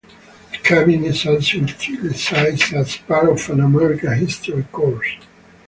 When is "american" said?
3.59-4.17